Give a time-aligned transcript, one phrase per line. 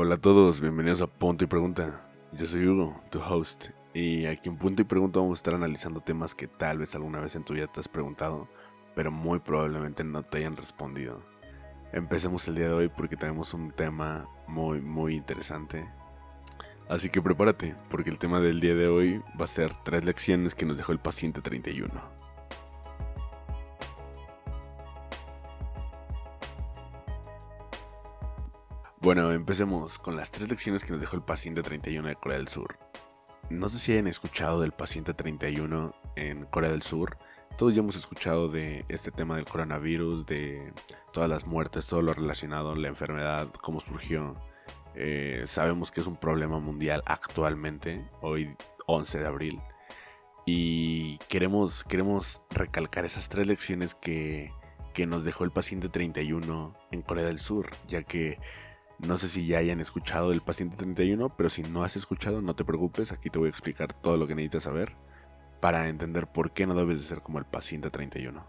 [0.00, 2.08] Hola a todos, bienvenidos a Punto y Pregunta.
[2.30, 5.98] Yo soy Hugo, tu host, y aquí en Punto y Pregunta vamos a estar analizando
[5.98, 8.46] temas que tal vez alguna vez en tu vida te has preguntado,
[8.94, 11.20] pero muy probablemente no te hayan respondido.
[11.92, 15.88] Empecemos el día de hoy porque tenemos un tema muy, muy interesante.
[16.88, 20.54] Así que prepárate, porque el tema del día de hoy va a ser tres lecciones
[20.54, 22.17] que nos dejó el paciente 31.
[29.08, 32.48] Bueno, empecemos con las tres lecciones que nos dejó el paciente 31 de Corea del
[32.48, 32.78] Sur.
[33.48, 37.16] No sé si hayan escuchado del paciente 31 en Corea del Sur.
[37.56, 40.74] Todos ya hemos escuchado de este tema del coronavirus, de
[41.10, 44.36] todas las muertes, todo lo relacionado, la enfermedad, cómo surgió.
[44.94, 48.54] Eh, sabemos que es un problema mundial actualmente, hoy
[48.84, 49.60] 11 de abril.
[50.44, 54.52] Y queremos, queremos recalcar esas tres lecciones que,
[54.92, 58.38] que nos dejó el paciente 31 en Corea del Sur, ya que
[58.98, 62.56] no sé si ya hayan escuchado del paciente 31, pero si no has escuchado, no
[62.56, 64.96] te preocupes, aquí te voy a explicar todo lo que necesitas saber
[65.60, 68.44] para entender por qué no debes de ser como el paciente 31.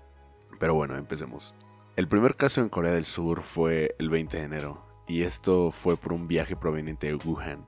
[0.59, 1.53] Pero bueno, empecemos.
[1.95, 5.97] El primer caso en Corea del Sur fue el 20 de enero, y esto fue
[5.97, 7.67] por un viaje proveniente de Wuhan,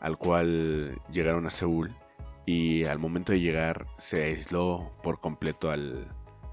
[0.00, 1.90] al cual llegaron a Seúl,
[2.46, 6.08] y al momento de llegar se aisló por completo al,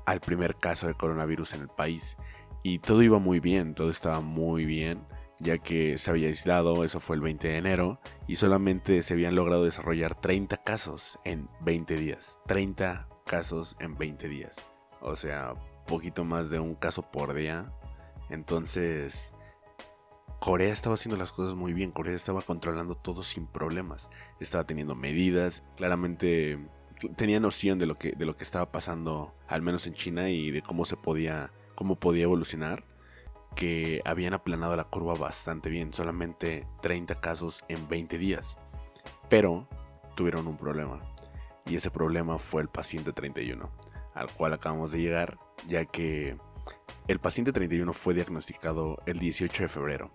[0.06, 2.18] al primer caso de coronavirus en el país,
[2.64, 5.06] y todo iba muy bien, todo estaba muy bien
[5.40, 9.36] ya que se había aislado, eso fue el 20 de enero, y solamente se habían
[9.36, 12.40] logrado desarrollar 30 casos en 20 días.
[12.48, 14.58] 30 casos en 20 días.
[15.02, 15.54] O sea,
[15.88, 17.72] poquito más de un caso por día.
[18.30, 19.34] Entonces,
[20.40, 24.10] Corea estaba haciendo las cosas muy bien, Corea estaba controlando todo sin problemas,
[24.40, 26.60] estaba teniendo medidas, claramente
[27.16, 30.52] tenía noción de lo que, de lo que estaba pasando, al menos en China, y
[30.52, 32.84] de cómo se podía, cómo podía evolucionar
[33.56, 38.58] que habían aplanado la curva bastante bien, solamente 30 casos en 20 días.
[39.30, 39.68] Pero
[40.16, 41.02] tuvieron un problema,
[41.66, 43.70] y ese problema fue el paciente 31,
[44.14, 45.38] al cual acabamos de llegar,
[45.68, 46.38] ya que
[47.08, 50.12] el paciente 31 fue diagnosticado el 18 de febrero.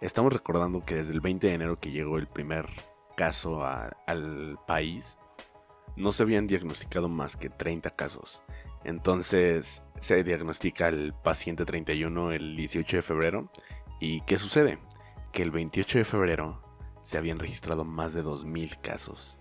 [0.00, 2.68] Estamos recordando que desde el 20 de enero que llegó el primer
[3.16, 5.16] caso al país,
[5.96, 8.42] no se habían diagnosticado más que 30 casos.
[8.86, 13.50] Entonces se diagnostica el paciente 31 el 18 de febrero.
[14.00, 14.78] ¿Y qué sucede?
[15.32, 16.62] Que el 28 de febrero
[17.00, 19.38] se habían registrado más de 2.000 casos.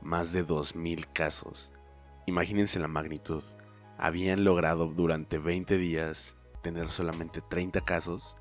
[0.00, 1.70] Más de 2.000 casos.
[2.24, 3.44] Imagínense la magnitud.
[3.98, 8.38] Habían logrado durante 20 días tener solamente 30 casos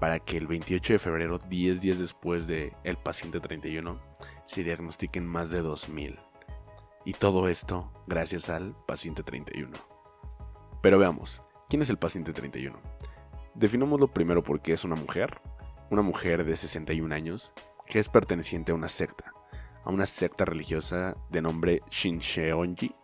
[0.00, 4.00] para que el 28 de febrero, 10 días después del el paciente 31,
[4.46, 6.29] se diagnostiquen más de 2.000.
[7.02, 9.70] Y todo esto gracias al paciente 31.
[10.82, 12.78] Pero veamos, ¿quién es el paciente 31?
[13.54, 15.40] Definámoslo primero porque es una mujer,
[15.90, 17.54] una mujer de 61 años,
[17.86, 19.32] que es perteneciente a una secta,
[19.82, 22.94] a una secta religiosa de nombre Shincheonji.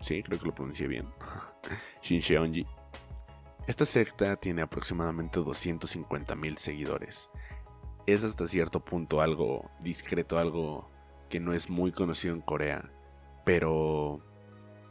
[0.00, 1.08] Sí, creo que lo pronuncié bien.
[2.02, 2.66] Shincheonji.
[3.66, 7.30] Esta secta tiene aproximadamente 250 mil seguidores.
[8.06, 10.90] Es hasta cierto punto algo discreto, algo
[11.30, 12.93] que no es muy conocido en Corea
[13.44, 14.20] pero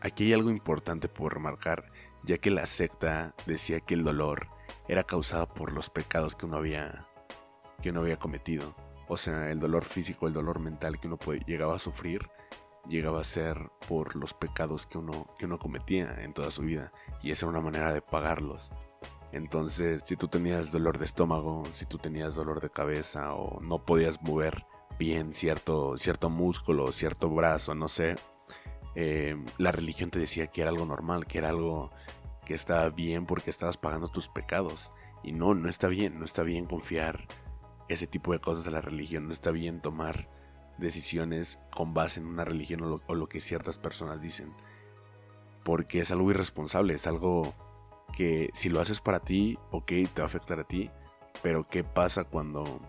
[0.02, 1.92] aquí hay algo importante por remarcar,
[2.24, 4.48] ya que la secta decía que el dolor
[4.88, 7.08] era causado por los pecados que uno había,
[7.82, 8.76] que uno había cometido.
[9.08, 12.30] O sea, el dolor físico, el dolor mental que uno llegaba a sufrir,
[12.88, 16.92] llegaba a ser por los pecados que uno, que uno cometía en toda su vida.
[17.22, 18.72] Y esa era una manera de pagarlos.
[19.32, 23.84] Entonces, si tú tenías dolor de estómago, si tú tenías dolor de cabeza o no
[23.84, 24.66] podías mover
[25.00, 28.16] bien cierto, cierto músculo, cierto brazo, no sé,
[28.96, 31.92] eh, la religión te decía que era algo normal, que era algo
[32.46, 34.92] que estaba bien porque estabas pagando tus pecados.
[35.24, 37.28] Y no, no está bien, no está bien confiar
[37.88, 40.30] ese tipo de cosas a la religión, no está bien tomar
[40.78, 44.54] decisiones con base en una religión o lo, que ciertas personas dicen.
[45.64, 47.54] Porque es algo irresponsable, es algo
[48.16, 50.92] que si lo haces para ti, ok, te va a afectar a ti,
[51.42, 52.82] pero ¿qué pasa cuando,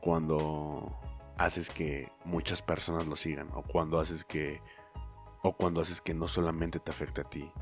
[0.00, 0.96] cuando
[1.36, 3.48] haces que muchas personas lo sigan?
[3.54, 4.60] O cuando haces que
[5.46, 7.52] o cuando haces que no solamente te afecte a ti.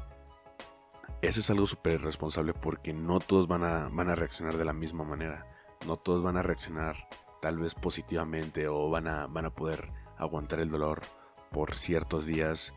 [1.21, 4.73] Eso es algo súper irresponsable porque no todos van a, van a reaccionar de la
[4.73, 5.47] misma manera.
[5.87, 6.97] No todos van a reaccionar
[7.43, 11.03] tal vez positivamente o van a, van a poder aguantar el dolor
[11.51, 12.73] por ciertos días,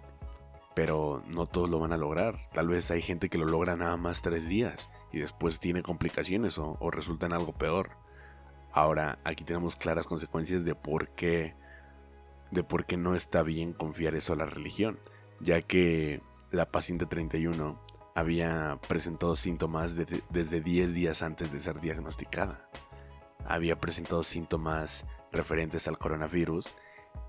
[0.76, 2.50] pero no todos lo van a lograr.
[2.52, 6.58] Tal vez hay gente que lo logra nada más tres días y después tiene complicaciones
[6.58, 7.92] o, o resulta en algo peor.
[8.74, 11.56] Ahora, aquí tenemos claras consecuencias de por qué
[12.52, 15.00] de por qué no está bien confiar eso a la religión,
[15.40, 16.22] ya que
[16.52, 17.80] la paciente 31
[18.16, 22.70] había presentado síntomas desde 10 días antes de ser diagnosticada.
[23.46, 26.76] había presentado síntomas referentes al coronavirus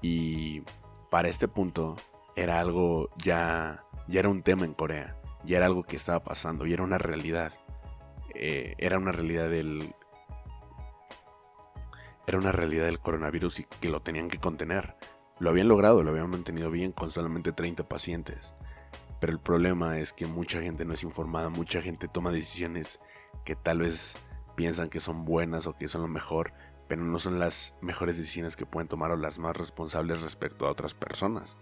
[0.03, 0.63] y
[1.11, 1.95] para este punto
[2.37, 6.67] era algo ya, ya era un tema en Corea, ya era algo que estaba pasando,
[6.67, 7.53] y era una realidad.
[8.35, 9.95] Eh, era una realidad del
[12.29, 14.97] era una realidad del coronavirus y que lo tenían que contener.
[15.39, 18.55] Lo habían logrado, lo habían mantenido bien con solamente 30 pacientes.
[19.19, 23.01] Pero el problema es que mucha gente no es informada, mucha gente toma decisiones
[23.47, 24.15] que tal vez
[24.57, 26.53] piensan que son buenas o que son lo mejor,
[26.87, 30.71] pero no son las mejores decisiones que pueden tomar o las más responsables respecto a
[30.71, 31.57] otras personas,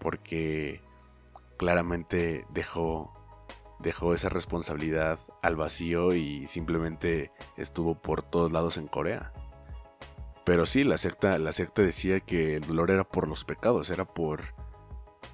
[0.00, 0.82] porque
[1.58, 3.14] claramente dejó
[3.78, 9.32] dejó esa responsabilidad al vacío y simplemente estuvo por todos lados en Corea.
[10.48, 14.06] Pero sí, la secta, la secta decía que el dolor era por los pecados, era
[14.06, 14.54] por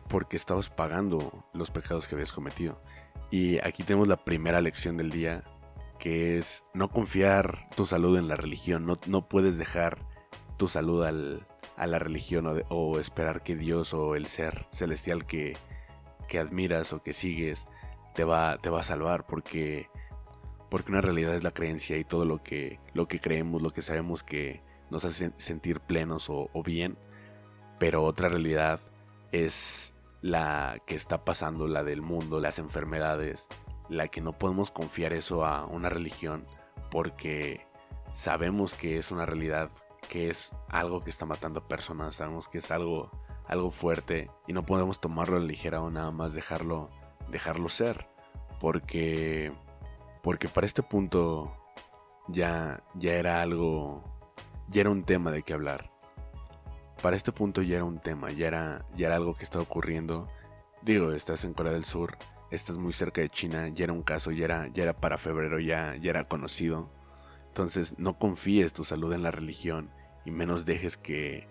[0.08, 2.82] porque estabas pagando los pecados que habías cometido.
[3.30, 5.44] Y aquí tenemos la primera lección del día
[6.00, 9.98] que es no confiar tu salud en la religión, no, no puedes dejar
[10.56, 11.46] tu salud al,
[11.76, 15.56] a la religión o, esperar que Dios o el ser celestial que,
[16.26, 17.68] que admiras o que sigues
[18.16, 19.88] te va, te va a salvar porque,
[20.70, 23.80] porque una realidad es la creencia y todo lo que, lo que creemos, lo que
[23.80, 26.98] sabemos que nos hace sentir plenos o, bien,
[27.78, 28.80] pero otra realidad
[29.32, 33.48] es la que está pasando, la del mundo, las enfermedades,
[33.88, 36.46] la que no podemos confiar eso a una religión
[36.90, 37.66] porque
[38.12, 39.70] sabemos que es una realidad,
[40.08, 43.10] que es algo que está matando a personas, sabemos que es algo,
[43.46, 46.90] algo fuerte y no podemos tomarlo a la ligera o nada más dejarlo,
[47.30, 48.06] dejarlo ser,
[48.60, 49.52] porque,
[50.22, 51.52] porque para este punto
[52.28, 54.13] ya, ya era algo,
[54.68, 55.90] ya era un tema de qué hablar.
[57.02, 60.28] Para este punto ya era un tema, ya era, ya era algo que estaba ocurriendo.
[60.82, 62.16] Digo, estás en Corea del Sur,
[62.50, 65.60] estás muy cerca de China, ya era un caso, ya era, ya era para febrero,
[65.60, 66.90] ya, ya era conocido.
[67.48, 69.90] Entonces no confíes tu salud en la religión
[70.24, 71.46] y menos dejes que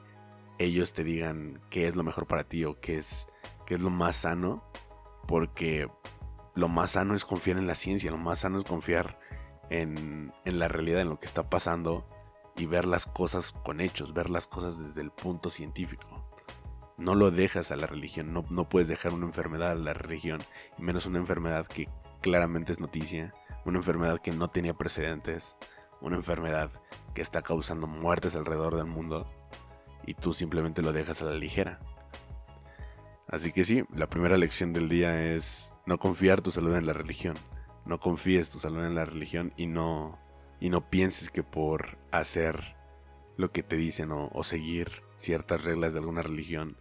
[0.60, 3.28] ellos te digan qué es lo mejor para ti o qué es,
[3.66, 4.64] qué es lo más sano,
[5.28, 5.88] porque
[6.56, 9.20] lo más sano es confiar en la ciencia, lo más sano es confiar
[9.70, 12.08] en, en la realidad, en lo que está pasando
[12.56, 16.24] y ver las cosas con hechos, ver las cosas desde el punto científico
[16.98, 20.40] no lo dejas a la religión, no, no puedes dejar una enfermedad a la religión,
[20.78, 21.90] y menos una enfermedad que
[22.22, 23.34] claramente es noticia,
[23.66, 25.56] una enfermedad que no tenía precedentes,
[26.02, 26.70] una enfermedad
[27.14, 29.28] que está causando muertes alrededor del mundo,
[30.06, 31.80] y tú simplemente lo dejas a la ligera.
[33.28, 36.94] Así que sí, la primera lección del día es no confiar tu salud en la
[36.94, 37.36] religión.
[37.86, 40.20] No confíes tu salud en la religión y no,
[40.64, 42.78] y no pienses que por hacer
[43.36, 46.78] lo que te dicen o, seguir ciertas reglas de alguna religión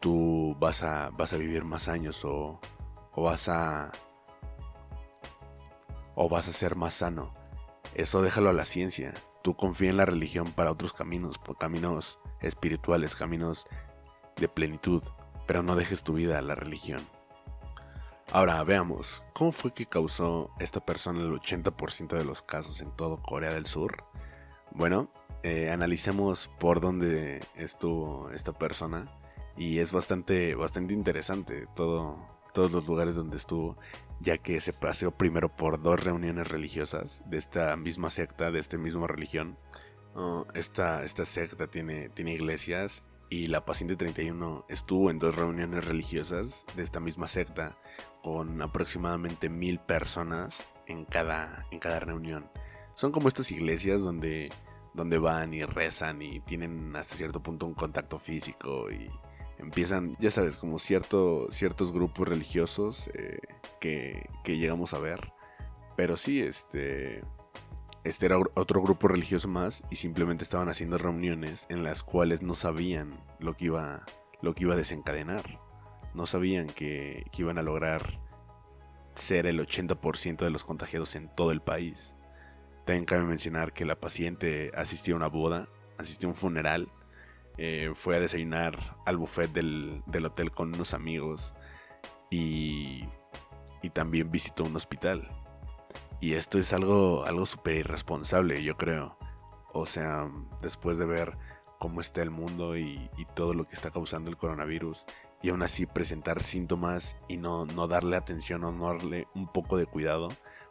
[0.00, 2.60] tú vas a, vas a vivir más años o,
[3.12, 3.90] o vas a
[6.14, 7.32] o vas a ser más sano.
[7.94, 9.14] Eso déjalo a la ciencia.
[9.42, 13.66] Tú confía en la religión para otros caminos, por caminos espirituales, caminos
[14.36, 15.02] de plenitud,
[15.46, 17.00] pero no dejes tu vida a la religión.
[18.32, 23.22] Ahora veamos, ¿cómo fue que causó esta persona el 80% de los casos en todo
[23.22, 24.04] Corea del Sur?
[24.72, 25.12] Bueno,
[25.44, 29.16] eh, analicemos por dónde estuvo esta persona
[29.56, 32.18] y es bastante, bastante interesante todo,
[32.52, 33.76] todos los lugares donde estuvo,
[34.18, 38.76] ya que se paseó primero por dos reuniones religiosas de esta misma secta, de esta
[38.76, 39.56] misma religión.
[40.52, 46.64] esta, esta secta tiene, tiene iglesias y la paciente 31 estuvo en dos reuniones religiosas
[46.76, 47.76] de esta misma secta
[48.22, 52.50] con aproximadamente mil personas en cada, en cada reunión.
[52.94, 54.50] Son como estas iglesias donde,
[54.94, 59.10] donde van y rezan y tienen hasta cierto punto un contacto físico y
[59.58, 63.38] empiezan, ya sabes, como cierto, ciertos grupos religiosos eh,
[63.80, 65.32] que, que, llegamos a ver.
[65.96, 67.22] Pero sí, este,
[68.06, 72.54] este era otro grupo religioso más y simplemente estaban haciendo reuniones en las cuales no
[72.54, 74.04] sabían lo que iba,
[74.40, 75.60] lo que iba a desencadenar.
[76.14, 78.20] No sabían que, iban a lograr
[79.14, 82.14] ser el 80% de los contagiados en todo el país.
[82.84, 86.92] También cabe mencionar que la paciente asistió a una boda, asistió a un funeral
[87.58, 91.54] eh, fue a desayunar al buffet del, hotel con unos amigos
[92.30, 93.04] y,
[93.94, 95.30] también visitó un hospital.
[96.20, 99.18] Y esto es algo, algo súper irresponsable, yo creo.
[99.72, 100.30] O sea,
[100.62, 101.36] después de ver
[101.78, 105.04] cómo está el mundo y, todo lo que está causando el coronavirus,
[105.42, 109.76] y aún así presentar síntomas y no, no darle atención o no darle un poco
[109.76, 110.28] de cuidado,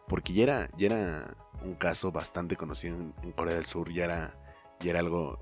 [0.07, 4.05] porque ya era, ya era un caso bastante conocido en, en Corea del Sur, ya
[4.05, 4.39] era,
[4.79, 5.39] ya era algo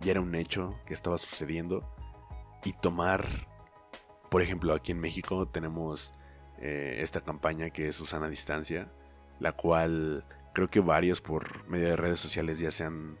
[0.00, 1.88] ya era un hecho que estaba sucediendo
[2.64, 3.26] y tomar,
[4.30, 6.12] por ejemplo, aquí en México tenemos
[6.58, 8.92] eh, esta campaña que es Susana Distancia,
[9.40, 10.24] la cual
[10.54, 13.18] creo que varios por medio de redes sociales ya se han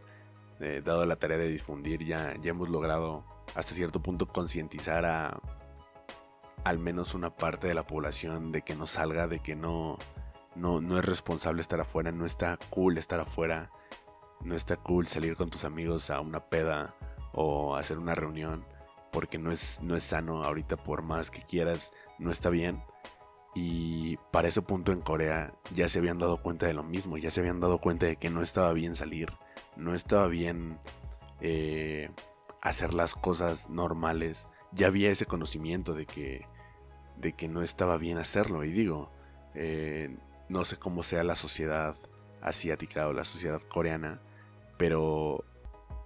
[0.60, 5.40] eh, dado la tarea de difundir, ya, ya hemos logrado hasta cierto punto concientizar a
[6.64, 9.98] al menos una parte de la población de que no salga, de que no,
[10.56, 13.70] no, no es responsable estar afuera, no está cool estar afuera,
[14.40, 16.96] no está cool salir con tus amigos a una peda
[17.32, 18.64] o hacer una reunión,
[19.12, 22.82] porque no es, no es sano ahorita por más que quieras, no está bien.
[23.58, 27.30] Y para ese punto en Corea ya se habían dado cuenta de lo mismo, ya
[27.30, 29.32] se habían dado cuenta de que no estaba bien salir,
[29.76, 30.78] no estaba bien
[31.40, 32.10] eh,
[32.60, 34.50] hacer las cosas normales.
[34.72, 36.46] Ya había ese conocimiento de que,
[37.16, 38.62] de que no estaba bien hacerlo.
[38.62, 39.10] Y digo,
[39.54, 40.14] eh,
[40.50, 41.96] no sé cómo sea la sociedad
[42.42, 44.20] asiática o la sociedad coreana,
[44.76, 45.46] pero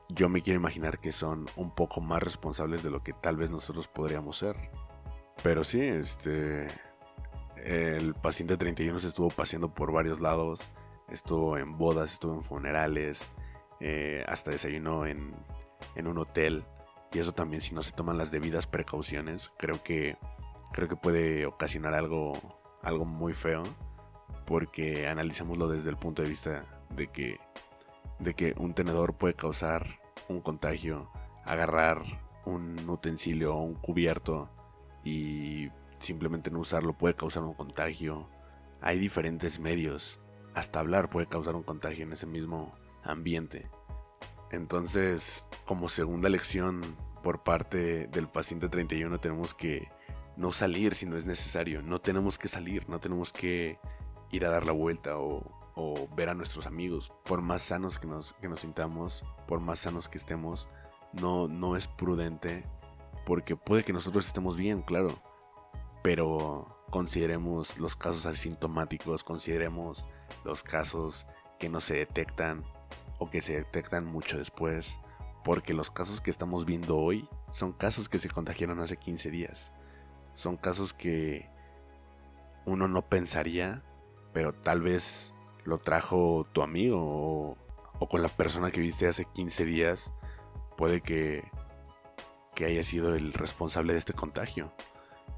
[0.08, 3.50] yo me quiero imaginar que son un poco más responsables de lo que tal vez
[3.50, 4.56] nosotros podríamos ser.
[5.42, 6.68] Pero sí, este
[7.64, 10.70] el paciente 31 se estuvo paseando por varios lados.
[11.08, 13.30] Estuvo en bodas, estuvo en funerales.
[13.80, 15.34] Eh, hasta desayunó en,
[15.94, 16.64] en un hotel.
[17.12, 20.16] Y eso también si no se toman las debidas precauciones, creo que,
[20.72, 22.32] creo que puede ocasionar algo,
[22.82, 23.62] algo muy feo.
[24.46, 27.38] Porque analicémoslo desde el punto de vista de que,
[28.18, 31.10] de que un tenedor puede causar un contagio,
[31.44, 32.02] agarrar
[32.44, 34.48] un utensilio o un cubierto
[35.04, 35.68] y
[36.00, 38.28] simplemente no usarlo puede causar un contagio.
[38.80, 40.18] Hay diferentes medios.
[40.54, 43.70] Hasta hablar puede causar un contagio en ese mismo ambiente.
[44.50, 46.80] Entonces, como segunda lección
[47.22, 49.88] por parte del paciente 31 tenemos que
[50.36, 51.82] no salir si no es necesario.
[51.82, 53.78] No tenemos que salir, no tenemos que
[54.32, 55.58] ir a dar la vuelta o,
[56.14, 57.12] ver a nuestros amigos.
[57.24, 60.68] Por más sanos que nos, que nos sintamos, por más sanos que estemos,
[61.12, 62.66] no, no es prudente
[63.24, 65.22] porque puede que nosotros estemos bien, claro,
[66.02, 70.08] pero consideremos los casos asintomáticos, consideremos
[70.44, 71.26] los casos
[71.58, 72.64] que no se detectan
[73.18, 74.98] o que se detectan mucho después,
[75.44, 79.72] porque los casos que estamos viendo hoy son casos que se contagiaron hace 15 días,
[80.34, 81.48] son casos que
[82.64, 83.82] uno no pensaría,
[84.32, 87.56] pero tal vez lo trajo tu amigo
[87.98, 90.12] o, con la persona que viste hace 15 días,
[90.76, 91.44] puede que,
[92.54, 94.72] que haya sido el responsable de este contagio.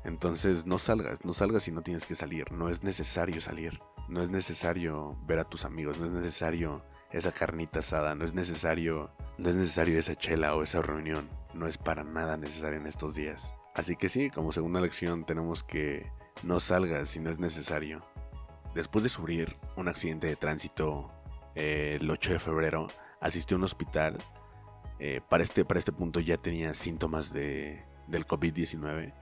[0.04, 4.22] Entonces no salgas, no salgas si no tienes que salir, no es necesario salir, no
[4.22, 9.12] es necesario ver a tus amigos, no es necesario esa carnita asada, no es necesario,
[9.38, 13.14] no es necesario esa chela o esa reunión, no es para nada necesario en estos
[13.14, 13.54] días.
[13.74, 16.10] Así que sí, como segunda lección tenemos que
[16.42, 18.04] no salgas si no es necesario.
[18.74, 21.12] Después de sufrir un accidente de tránsito
[21.54, 22.86] eh, el 8 de febrero,
[23.20, 24.18] asistió a un hospital.
[24.98, 29.21] Eh, para, este, para este punto ya tenía síntomas de, del COVID-19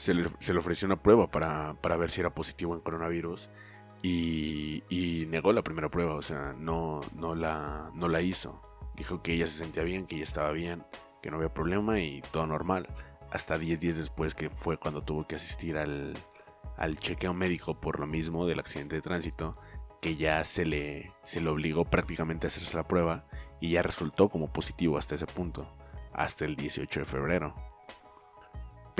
[0.00, 3.50] se le, ofreció una prueba para, ver si era positivo en coronavirus
[4.02, 8.62] y, negó la primera prueba, o sea, no, no, la, no la hizo.
[8.96, 10.84] Dijo que ella se sentía bien, que ella estaba bien,
[11.22, 12.88] que no había problema y todo normal.
[13.30, 16.14] Hasta 10 días después que fue cuando tuvo que asistir al,
[16.78, 19.58] al chequeo médico por lo mismo del accidente de tránsito,
[20.00, 23.26] que ya se le, se le obligó prácticamente a hacerse la prueba
[23.60, 25.68] y ya resultó como positivo hasta ese punto,
[26.14, 27.69] hasta el 18 de febrero.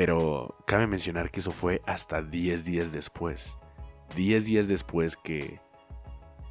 [0.01, 3.59] Pero cabe mencionar que eso fue hasta 10 días después.
[4.17, 5.61] 10 días después que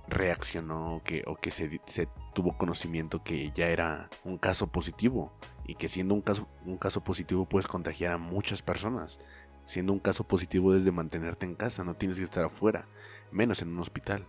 [0.08, 1.80] reaccionó que, o que se,
[2.36, 5.34] tuvo conocimiento que ya era un caso positivo.
[5.66, 9.18] Y que siendo un caso, un caso positivo puedes contagiar a muchas personas.
[9.66, 12.88] Siendo un caso positivo desde mantenerte en casa, no tienes que estar afuera,
[13.32, 14.28] menos en un hospital,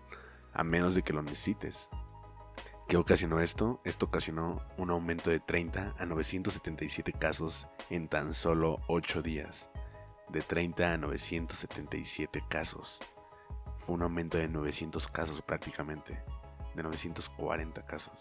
[0.54, 1.90] a menos de que lo necesites.
[2.90, 3.80] ¿Qué ocasionó esto?
[3.85, 9.70] Esto ocasionó un aumento de 30 a 977 casos en tan solo 8 días.
[10.28, 12.99] De 30 a 977 casos.
[13.78, 16.20] Fue un aumento de 900 casos prácticamente.
[16.75, 18.18] De 940 casos.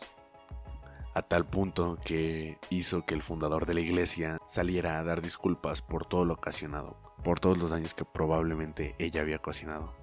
[1.15, 5.81] A tal punto que hizo que el fundador de la iglesia saliera a dar disculpas
[5.81, 6.95] por todo lo ocasionado.
[7.23, 9.95] Por todos los daños que probablemente ella había ocasionado.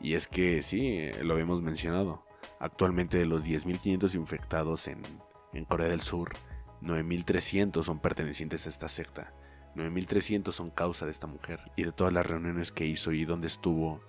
[0.00, 2.24] Y es que sí, lo habíamos mencionado
[2.58, 5.02] Actualmente de los 10.500 infectados en,
[5.68, 6.32] Corea del Sur,
[6.82, 9.32] 9.300 son pertenecientes a esta secta.
[9.74, 11.60] 9.300 son causa de esta mujer.
[11.76, 14.00] Y de todas las reuniones que hizo y donde estuvo,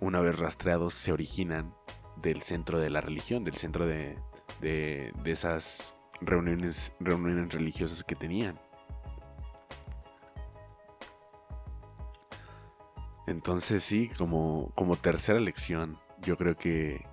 [0.00, 1.74] una vez rastreados, se originan
[2.16, 4.18] del centro de la religión, del centro de,
[4.60, 8.58] de, esas reuniones, reuniones religiosas que tenían.
[13.26, 17.04] Entonces sí, como, como tercera lección, yo creo que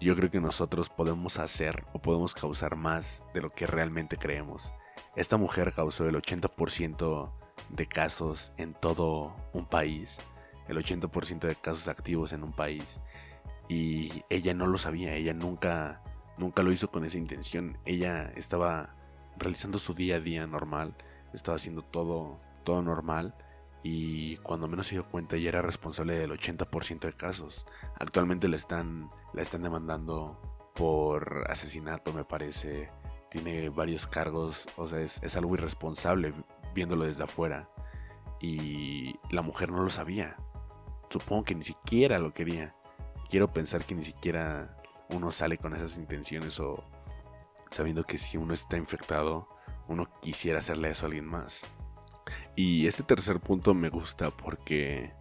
[0.00, 4.72] yo creo que nosotros podemos hacer o podemos causar más de lo que realmente creemos.
[5.16, 7.32] Esta mujer causó el 80%
[7.70, 10.18] de casos en todo un país,
[10.68, 13.00] el 80% de casos activos en un país.
[13.68, 16.02] Y ella no lo sabía, ella nunca,
[16.38, 17.78] nunca lo hizo con esa intención.
[17.84, 18.94] Ella estaba
[19.36, 20.94] realizando su día a día normal,
[21.32, 23.34] estaba haciendo todo, todo normal
[23.82, 27.64] y cuando menos se dio cuenta ella era responsable del 80% de casos.
[27.98, 32.90] Actualmente la están, la están demandando por asesinato, me parece.
[33.30, 36.32] Tiene varios cargos, o sea, es, es algo irresponsable
[36.74, 37.68] viéndolo desde afuera.
[38.40, 40.36] Y la mujer no lo sabía.
[41.10, 42.74] Supongo que ni siquiera lo quería.
[43.28, 44.76] Quiero pensar que ni siquiera
[45.10, 46.84] uno sale con esas intenciones o
[47.70, 49.48] sabiendo que si uno está infectado,
[49.88, 51.64] uno quisiera hacerle eso a alguien más.
[52.58, 55.12] Y este tercer punto me gusta porque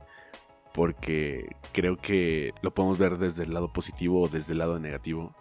[0.74, 5.36] porque creo que lo podemos ver desde el lado positivo o desde el lado negativo,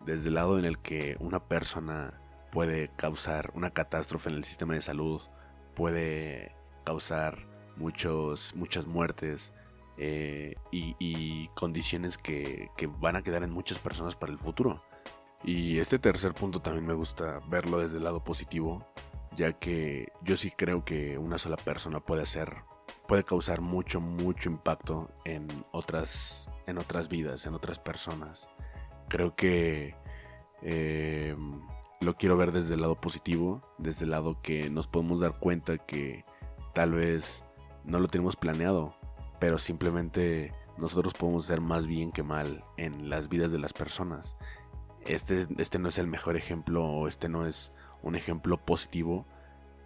[0.00, 2.18] desde el lado en el que una persona
[2.50, 5.20] puede causar una catástrofe en el sistema de salud,
[5.74, 6.54] puede
[6.84, 9.52] causar muchos, muchas muertes
[9.98, 14.82] eh, y, condiciones que, que van a quedar en muchas personas para el futuro.
[15.44, 18.86] Y este tercer punto también me gusta verlo desde el lado positivo,
[19.36, 22.56] ya que yo sí creo que una sola persona puede hacer,
[23.06, 28.48] puede causar mucho, mucho impacto en otras, en otras vidas, en otras personas.
[29.08, 29.94] Creo que
[30.62, 31.36] eh,
[32.00, 35.78] lo quiero ver desde el lado positivo, desde el lado que nos podemos dar cuenta
[35.78, 36.24] que
[36.74, 37.44] tal vez
[37.84, 38.94] no lo tenemos planeado,
[39.38, 44.36] pero simplemente nosotros podemos ser más bien que mal en las vidas de las personas.
[45.04, 47.72] Este, este no es el mejor ejemplo o este no es
[48.02, 49.26] un ejemplo positivo,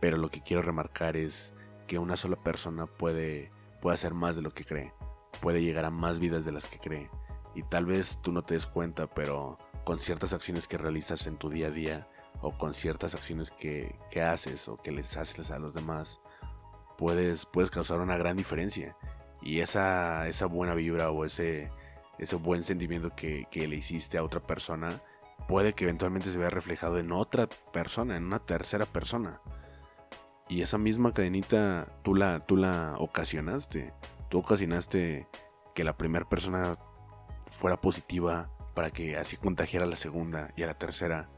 [0.00, 1.52] pero lo que quiero remarcar es
[1.86, 4.92] que una sola persona puede, puede hacer más de lo que cree,
[5.40, 7.10] puede llegar a más vidas de las que cree.
[7.54, 11.36] Y tal vez tú no te des cuenta, pero con ciertas acciones que realizas en
[11.36, 12.08] tu día a día,
[12.40, 16.20] o con ciertas acciones que, que haces o que les haces a los demás,
[16.98, 18.96] puedes, puedes causar una gran diferencia.
[19.42, 21.70] Y esa, esa buena vibra o ese,
[22.18, 25.02] ese buen sentimiento que, que le hiciste a otra persona
[25.46, 29.40] puede que eventualmente se vea reflejado en otra persona, en una tercera persona.
[30.48, 33.92] Y esa misma cadenita tú la, tú la ocasionaste.
[34.28, 35.28] Tú ocasionaste
[35.74, 36.78] que la primera persona
[37.50, 41.28] fuera positiva para que así contagiara a la segunda y a la tercera.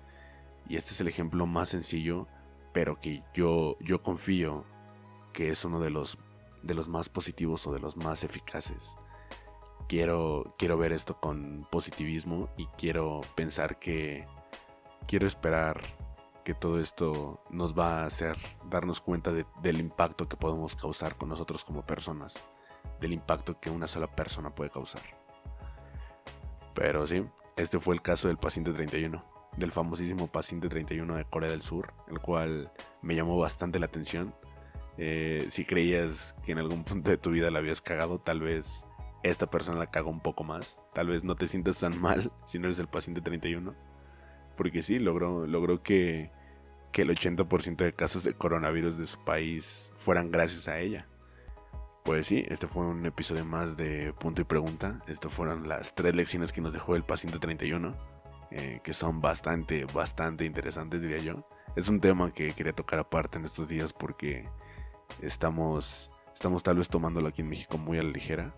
[0.68, 2.26] Y este es el ejemplo más sencillo,
[2.72, 4.64] pero que yo, yo confío
[5.32, 6.18] que es uno de los,
[6.62, 8.96] de los más positivos o de los más eficaces
[9.88, 14.26] quiero, quiero ver esto con positivismo y quiero pensar que
[15.06, 15.80] quiero esperar
[16.44, 18.36] que todo esto nos va a hacer
[18.70, 22.38] darnos cuenta del impacto que podemos causar con nosotros como personas,
[23.00, 25.02] del impacto que una sola persona puede causar.
[26.74, 27.24] Pero sí,
[27.56, 29.22] este fue el caso del paciente 31,
[29.56, 32.72] del famosísimo paciente 31 de Corea del Sur, el cual
[33.02, 34.34] me llamó bastante la atención.
[34.96, 38.86] Eh, si creías que en algún punto de tu vida la habías cagado, tal vez
[39.22, 40.78] esta persona la caga un poco más.
[40.94, 43.74] Tal vez no te sientas tan mal si no eres el paciente 31.
[44.56, 46.30] Porque sí, logró, logró que,
[46.92, 51.06] que el 80% de casos de coronavirus de su país fueran gracias a ella.
[52.04, 55.02] Pues sí, este fue un episodio más de punto y pregunta.
[55.06, 57.94] Estas fueron las tres lecciones que nos dejó el paciente 31.
[58.50, 61.46] Eh, que son bastante, bastante interesantes, diría yo.
[61.76, 64.48] Es un tema que quería tocar aparte en estos días porque
[65.20, 68.54] estamos, estamos tal vez tomándolo aquí en México muy a la ligera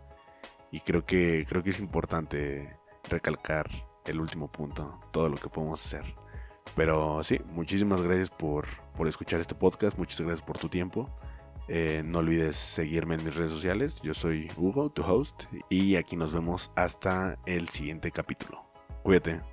[0.70, 2.76] y creo que, creo que es importante
[3.08, 3.68] recalcar
[4.06, 6.04] el último punto, todo lo que podemos hacer.
[6.76, 11.08] Pero sí, muchísimas gracias por, por escuchar este podcast, muchas gracias por tu tiempo.
[11.68, 14.00] Eh, no olvides seguirme en mis redes sociales.
[14.02, 18.64] Yo soy Hugo, tu host, y aquí nos vemos hasta el siguiente capítulo.
[19.02, 19.49] Cuídate.